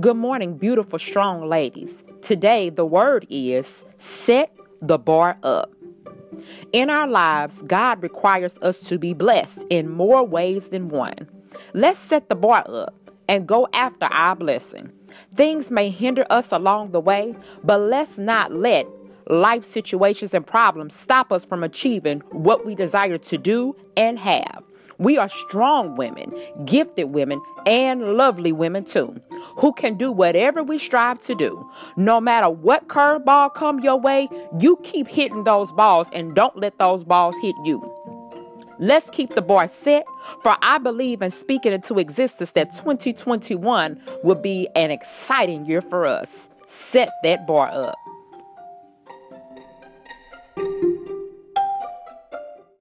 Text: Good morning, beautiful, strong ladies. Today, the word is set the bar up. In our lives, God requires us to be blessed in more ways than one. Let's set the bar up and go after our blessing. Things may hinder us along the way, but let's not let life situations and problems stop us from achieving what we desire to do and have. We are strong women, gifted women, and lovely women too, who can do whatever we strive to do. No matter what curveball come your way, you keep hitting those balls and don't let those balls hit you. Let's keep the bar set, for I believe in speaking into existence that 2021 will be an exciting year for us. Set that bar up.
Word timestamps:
Good 0.00 0.16
morning, 0.16 0.56
beautiful, 0.56 0.98
strong 0.98 1.48
ladies. 1.48 2.02
Today, 2.20 2.68
the 2.68 2.84
word 2.84 3.28
is 3.30 3.84
set 3.98 4.52
the 4.82 4.98
bar 4.98 5.38
up. 5.44 5.70
In 6.72 6.90
our 6.90 7.06
lives, 7.06 7.60
God 7.68 8.02
requires 8.02 8.56
us 8.60 8.76
to 8.80 8.98
be 8.98 9.14
blessed 9.14 9.64
in 9.70 9.88
more 9.88 10.26
ways 10.26 10.70
than 10.70 10.88
one. 10.88 11.28
Let's 11.74 12.00
set 12.00 12.28
the 12.28 12.34
bar 12.34 12.64
up 12.68 12.92
and 13.28 13.46
go 13.46 13.68
after 13.72 14.06
our 14.06 14.34
blessing. 14.34 14.90
Things 15.36 15.70
may 15.70 15.90
hinder 15.90 16.26
us 16.28 16.48
along 16.50 16.90
the 16.90 17.00
way, 17.00 17.36
but 17.62 17.78
let's 17.78 18.18
not 18.18 18.50
let 18.50 18.88
life 19.28 19.64
situations 19.64 20.34
and 20.34 20.44
problems 20.44 20.94
stop 20.94 21.30
us 21.30 21.44
from 21.44 21.62
achieving 21.62 22.18
what 22.32 22.66
we 22.66 22.74
desire 22.74 23.18
to 23.18 23.38
do 23.38 23.76
and 23.96 24.18
have. 24.18 24.64
We 24.98 25.18
are 25.18 25.28
strong 25.28 25.96
women, 25.96 26.32
gifted 26.64 27.06
women, 27.10 27.40
and 27.66 28.16
lovely 28.16 28.52
women 28.52 28.84
too, 28.84 29.20
who 29.56 29.72
can 29.72 29.96
do 29.96 30.10
whatever 30.10 30.62
we 30.62 30.78
strive 30.78 31.20
to 31.22 31.34
do. 31.34 31.70
No 31.96 32.20
matter 32.20 32.48
what 32.48 32.88
curveball 32.88 33.54
come 33.54 33.80
your 33.80 33.96
way, 33.96 34.28
you 34.58 34.76
keep 34.82 35.08
hitting 35.08 35.44
those 35.44 35.72
balls 35.72 36.08
and 36.12 36.34
don't 36.34 36.56
let 36.56 36.78
those 36.78 37.04
balls 37.04 37.34
hit 37.42 37.54
you. 37.64 37.82
Let's 38.78 39.08
keep 39.10 39.34
the 39.34 39.42
bar 39.42 39.68
set, 39.68 40.04
for 40.42 40.56
I 40.60 40.78
believe 40.78 41.22
in 41.22 41.30
speaking 41.30 41.72
into 41.72 41.98
existence 41.98 42.50
that 42.52 42.74
2021 42.74 44.00
will 44.24 44.34
be 44.34 44.68
an 44.74 44.90
exciting 44.90 45.64
year 45.64 45.80
for 45.80 46.06
us. 46.06 46.28
Set 46.66 47.10
that 47.22 47.46
bar 47.46 47.70
up. 47.70 47.94